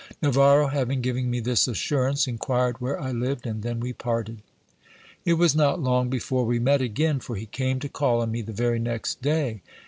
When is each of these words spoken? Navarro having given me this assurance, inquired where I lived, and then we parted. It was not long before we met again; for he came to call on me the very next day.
Navarro 0.19 0.65
having 0.69 1.01
given 1.01 1.29
me 1.29 1.39
this 1.39 1.67
assurance, 1.67 2.25
inquired 2.27 2.81
where 2.81 2.99
I 2.99 3.11
lived, 3.11 3.45
and 3.45 3.61
then 3.61 3.79
we 3.79 3.93
parted. 3.93 4.41
It 5.25 5.33
was 5.33 5.55
not 5.55 5.79
long 5.79 6.09
before 6.09 6.43
we 6.43 6.57
met 6.57 6.81
again; 6.81 7.19
for 7.19 7.35
he 7.35 7.45
came 7.45 7.79
to 7.81 7.87
call 7.87 8.23
on 8.23 8.31
me 8.31 8.41
the 8.41 8.51
very 8.51 8.79
next 8.79 9.21
day. 9.21 9.61